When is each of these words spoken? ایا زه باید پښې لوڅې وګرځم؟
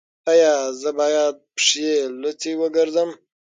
ایا 0.31 0.53
زه 0.81 0.89
باید 0.99 1.35
پښې 1.55 1.91
لوڅې 2.21 2.51
وګرځم؟ 2.61 3.09